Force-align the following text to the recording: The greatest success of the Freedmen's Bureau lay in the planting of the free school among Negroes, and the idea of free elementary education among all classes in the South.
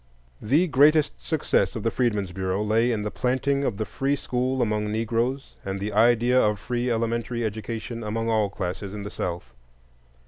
The 0.41 0.65
greatest 0.65 1.21
success 1.21 1.75
of 1.75 1.83
the 1.83 1.91
Freedmen's 1.91 2.31
Bureau 2.31 2.63
lay 2.63 2.91
in 2.91 3.03
the 3.03 3.11
planting 3.11 3.63
of 3.63 3.77
the 3.77 3.85
free 3.85 4.15
school 4.15 4.59
among 4.63 4.91
Negroes, 4.91 5.57
and 5.63 5.79
the 5.79 5.93
idea 5.93 6.41
of 6.41 6.57
free 6.57 6.89
elementary 6.89 7.45
education 7.45 8.03
among 8.03 8.27
all 8.27 8.49
classes 8.49 8.95
in 8.95 9.03
the 9.03 9.11
South. 9.11 9.53